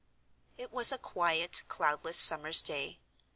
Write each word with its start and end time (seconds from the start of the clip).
It 0.57 0.71
was 0.71 0.91
a 0.91 0.97
quiet, 0.97 1.61
cloudless 1.67 2.17
summer's 2.17 2.63
day. 2.63 2.97